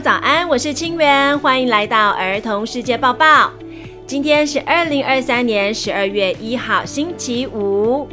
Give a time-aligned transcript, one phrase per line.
[0.00, 3.50] 早安，我是清源，欢迎来到儿童世界报报。
[4.06, 8.08] 今天是二零二三年十二月一号，星期五。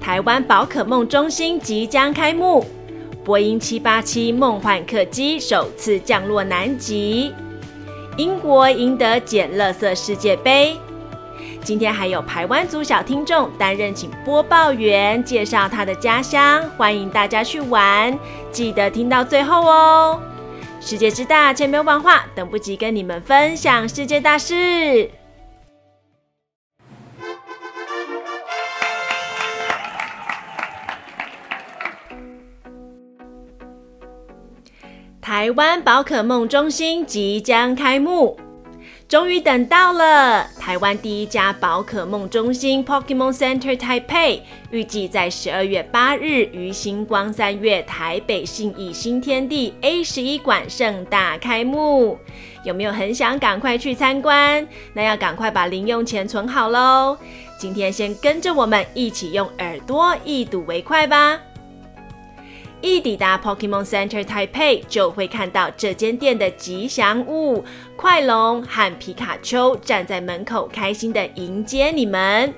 [0.00, 2.64] 台湾宝可梦中心即将开幕，
[3.22, 7.34] 波音七八七梦幻客机首次降落南极，
[8.16, 10.74] 英国赢得捡垃圾世界杯。
[11.62, 18.18] 今天还有排湾族小听众担任请播报员，介绍他的家乡，欢迎大家去玩，
[18.50, 20.18] 记得听到最后哦。
[20.80, 25.10] 世界之大，千变万化，等不及跟你们分享世界大事。
[35.20, 38.36] 台湾宝可梦中心即将开幕。
[39.10, 40.46] 终于等到了！
[40.56, 52.20] 台湾第一家宝可梦中心 Pokemon Center Taipei 预计在十二月八日于星光三月台北信义新天地 A 十一馆盛大开幕。
[52.62, 54.64] 有没有很想赶快去参观？
[54.92, 57.18] 那要赶快把零用钱存好喽！
[57.58, 61.40] 今天先跟着我们一起用耳朵一睹为快吧！
[62.82, 67.62] 一抵达 Pokemon Center Taipei，就会看到这间店的吉祥物
[67.94, 72.52] 快龙和皮卡丘站在门口，开心的迎接你们。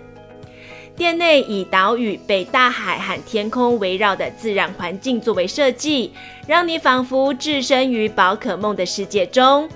[0.95, 6.12] 店内以岛屿被大海和天空围绕的自然环境作为设计，
[6.47, 9.69] 让你仿佛置身于宝可梦的世界中。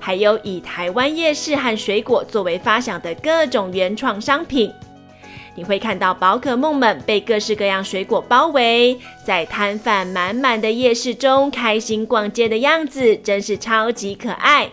[0.00, 4.70] 还有以台湾夜市和水果作为发想的各种原创商品。
[5.58, 14.70] 你会看到宝可梦们被各式各样水果包围，在摊贩满满的夜市中开心逛街的样子，真是超级可爱。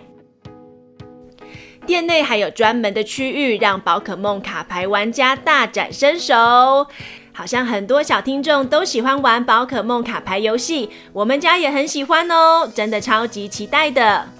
[1.88, 6.36] 店内还有专门的区域，让宝可梦卡牌玩家大展身手。
[7.34, 14.35] 好像很多小听众都喜欢玩宝可梦卡牌游戏，我们家也很喜欢哦，真的超级期待的。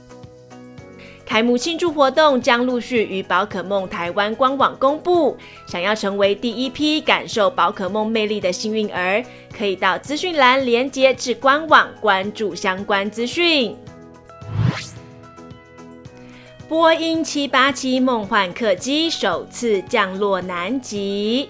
[1.26, 5.36] 开幕庆祝活动将陆续于宝可梦台湾官网公布。
[5.66, 9.24] 想要成为第一批感受宝可梦魅力的幸运儿，
[9.58, 13.76] 可以到资讯栏连接至官网关注相关资讯。
[16.68, 21.50] 波音七八七梦幻客机首次降落南极。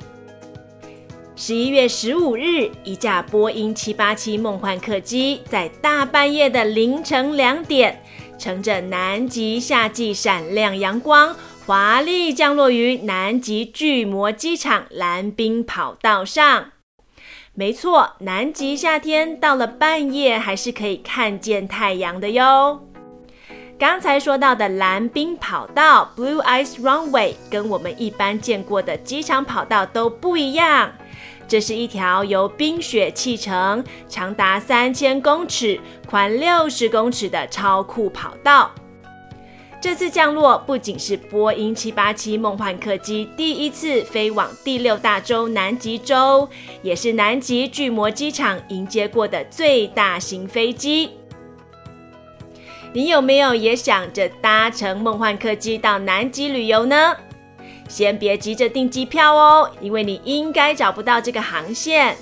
[1.38, 8.02] 十一月十五日，一架波音七八七梦幻客机在大半夜的凌晨两点。
[8.38, 11.36] 乘着南极夏季闪亮阳光，
[11.66, 16.72] 华丽降落于南极巨魔机场蓝冰跑道上。
[17.54, 22.82] 没错，南极夏天到了半夜还是可以看见太阳的哟。
[23.80, 30.94] 刚才说到的蓝冰跑道 （Blue Ice Runway） 跟我们一般见过的机场跑道都不一样。
[31.48, 38.72] 这是一条由冰雪砌成、长达三千公尺、宽六十公尺的超酷跑道。
[39.80, 46.50] 这次降落不仅是波音七八七梦幻客机第一次飞往第六大洲南极洲，
[46.82, 51.12] 也是南极巨魔机场迎接过的最大型飞机。
[52.94, 57.16] 你有没有也想着搭乘梦幻客机到南极旅游呢？
[57.88, 62.16] 先别急着订机票哦，因为你应该找不到这个航线。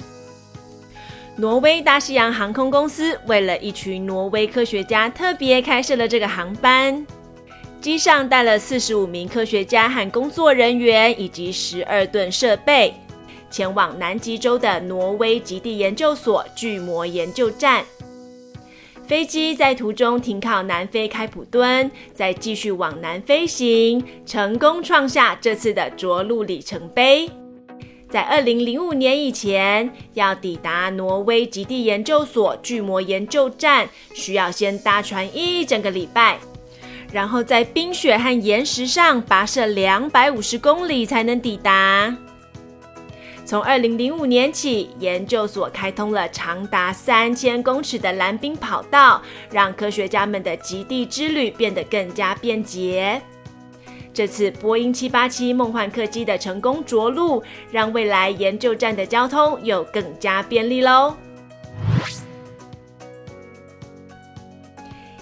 [1.35, 7.06] 挪威大西洋航空公司为了一群挪威科学家，特别开设了这个航班。
[7.81, 12.94] 机上带了四十五名科学家和工作人员，以及十二吨设备，
[13.50, 17.84] 前往南极洲的挪威极地研究所巨魔研究站。
[19.05, 27.29] 飞机在途中停靠南非开普敦，再继续往南飞行，成功创下这次的着陆里程碑。
[28.09, 36.39] 在二零零五年以前，要抵达挪威极地研究所巨魔研究站，需要先搭船一整个礼拜，
[37.11, 42.15] 然后在冰雪和岩石上跋涉两百五十公里才能抵达。
[43.45, 53.22] 从二零零五年起，研究所开通了长达三千公尺的蓝冰跑道，让科学家们的极地之旅变得更加便捷。
[54.13, 61.16] 这次波音七八七梦幻客机的成功着陆，让未来研究站的交通又更加便利喽。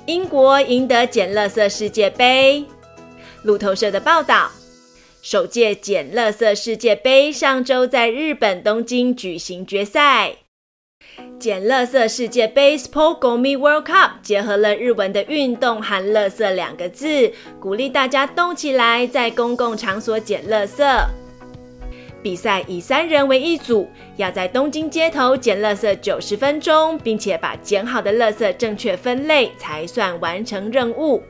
[0.05, 2.65] 英国赢得捡垃圾世界杯，
[3.43, 4.51] 路透社的报道。
[5.23, 10.37] 首届捡垃圾世界杯上周在日本东京举行决赛。
[11.39, 20.83] 捡垃圾世界杯 s p o g o m i World Cup 结合了日文的运动和“垃圾”两个字，鼓励大家动起来，在公共场所捡垃圾。
[22.23, 23.87] 比赛以三人为一组，
[24.17, 31.21] 要在东京街头捡垃圾九十分钟，并且把捡好的垃圾正确分类，才算完成任务。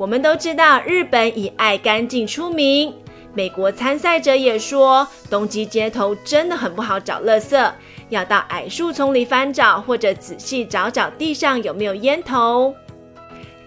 [0.00, 2.90] 我们都知道日本以爱干净出名，
[3.34, 7.70] 美国参赛者也说，东京街头真的很不好找垃圾，
[8.08, 12.74] 要到矮树丛里翻找，或者仔细找找地上有没有烟头。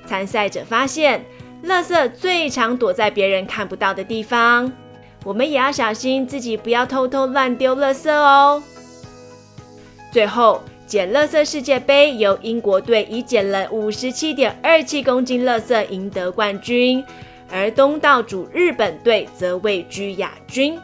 [0.08, 1.24] 参赛者发现，
[1.66, 4.74] 垃圾最常躲在别人看不到的地方。
[5.24, 8.64] 我们也要小心自己，不要偷偷乱丢垃圾哦。
[10.12, 17.04] 最后，捡垃圾世界杯由英国队以捡了五十七点二七公斤垃圾赢得冠军，
[17.50, 20.78] 而东道主日本队则位居亚军。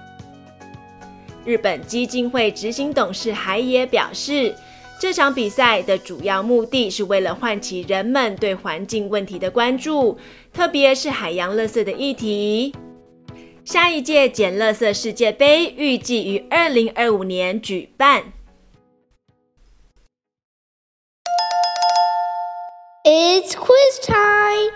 [1.45, 4.55] 日本基金会执行董事海野表示，
[4.99, 10.17] 这场比赛的主要目的是为了唤起人们对环境问题的关注，
[10.51, 12.73] 特别是海洋垃圾的议题。
[13.63, 18.23] 下一届捡垃圾世界杯预计于二零二五年举办。
[23.05, 24.73] It's quiz time！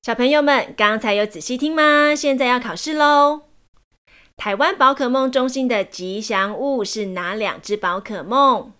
[0.00, 2.14] 小朋友们，刚才有仔细听吗？
[2.14, 3.42] 现在要考试喽！
[4.36, 8.72] 台湾宝可梦中心的吉祥物是哪两只宝可梦？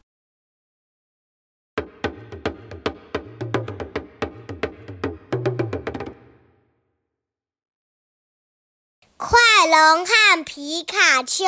[9.17, 11.45] 快龙和皮卡丘。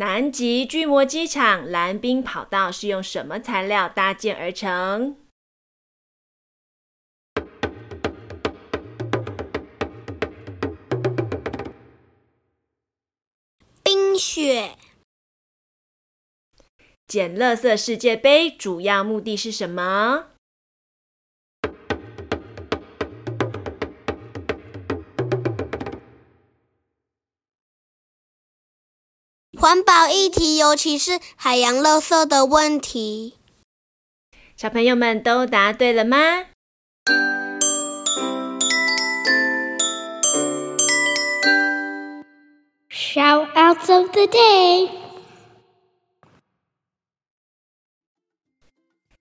[0.00, 5.18] 南极巨魔机场蓝冰跑道是用什么材料搭建而成？
[13.84, 14.74] 冰雪。
[17.06, 20.29] 捡垃圾世界杯主要目的是什么？
[29.70, 33.34] 环保议题，尤其是海洋垃圾的问题。
[34.56, 36.46] 小朋友们都答对了吗
[42.90, 44.90] ？Shout-outs of the day。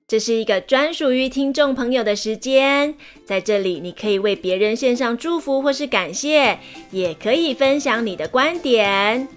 [0.07, 6.57] 这是一个专属于听众朋友的时间，在这里你可以为别人献上祝福或是感谢，
[6.89, 9.27] 也可以分享你的观点。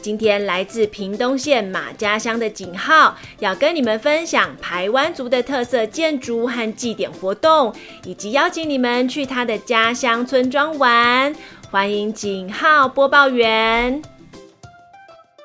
[0.00, 7.74] 今天来自屏东县马家乡的景浩要跟你们分享排湾族的特色建筑和祭典活动，
[8.04, 11.34] 以及邀请你们去他的家乡村庄玩。
[11.70, 14.00] 欢迎景浩播报员。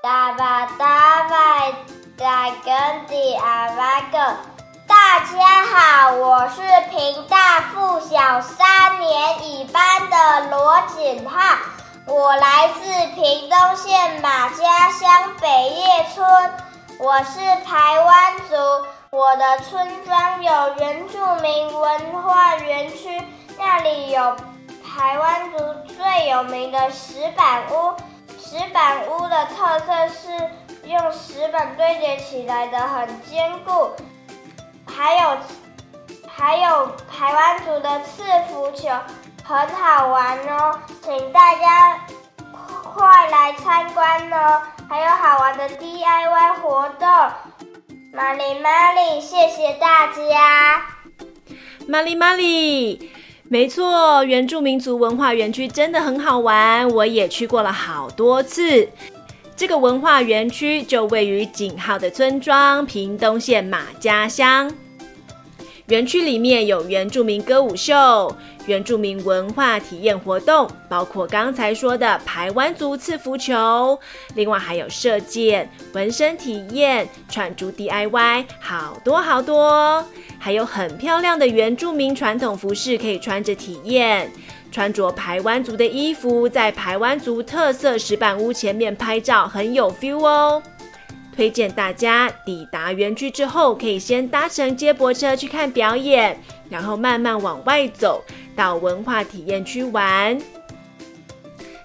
[0.01, 1.59] 大巴大巴
[2.17, 2.73] 大根
[3.07, 4.17] 的阿巴哥，
[4.87, 11.57] 大家好，我是屏大附小三年乙班的罗景浩。
[12.05, 12.81] 我来自
[13.15, 16.51] 屏东县马家乡北叶村，
[16.99, 18.55] 我是台湾族。
[19.09, 23.21] 我的村庄有原住民文化园区，
[23.57, 24.35] 那里有
[24.85, 25.57] 台湾族
[25.87, 27.95] 最有名的石板屋。
[28.37, 30.49] 石板屋的特色是
[30.83, 33.91] 用石板堆叠起来的，很坚固。
[34.85, 35.37] 还有
[36.27, 38.89] 还有排湾族的刺福球。
[39.45, 41.99] 很好玩哦，请大家
[42.95, 44.61] 快来参观哦！
[44.89, 47.07] 还有好玩的 DIY 活动，
[48.13, 50.85] 玛丽玛丽，谢谢大家。
[51.85, 53.11] 玛丽玛丽，
[53.49, 58.87] 没错，原住民族文化园区真的很好玩，我也去过了好多次。
[59.57, 64.71] 这个文化园区就位于景浩的村庄屏东县马家乡。
[65.87, 68.33] 园区里面有原住民歌舞秀、
[68.67, 73.99] 原住民文化体验活动，包括刚才说的排湾族刺福球，
[74.35, 80.07] 另外还有射箭、纹身体验、串珠 DIY，好多好多，
[80.39, 84.31] 还有很漂亮的原住民传统服饰可以穿着体验，
[84.71, 90.63] 穿着排湾族的衣服，在排湾族特色石板屋前面拍照，很有 feel 哦。
[91.35, 98.23] 推荐大家抵达园区之后，可以先搭乘接驳车去看表演，然后慢慢往外走
[98.55, 100.39] 到文化体验区玩。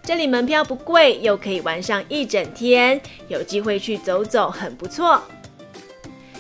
[0.03, 5.21] 这里门票不贵，又可以玩上一整天，有机会去走走，很不错。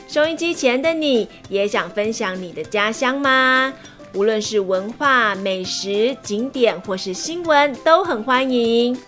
[0.06, 3.72] 收音机前的你也想分享你的家乡吗？
[4.14, 8.98] 无论是文化、美食、景点或是新闻，都很欢迎。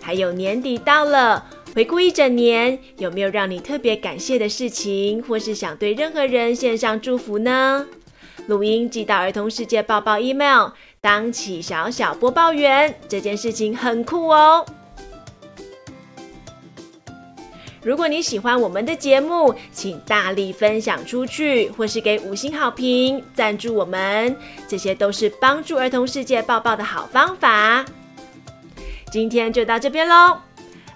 [0.00, 1.44] 还有年底到了。
[1.74, 7.86] 回顾一整年，有没有让你特别感谢的事情，或是想对任何人献上祝福呢？
[8.46, 14.66] 录音寄到儿童世界报报 email，当起小小播报员，这件事情很酷哦。
[17.82, 24.36] 如果你喜欢我们的节目，请大力分享出去，或是给五星好评，赞助我们，
[24.66, 27.84] 这些都是帮助儿童世界报报的好方法。
[29.12, 30.38] 今天就到这边喽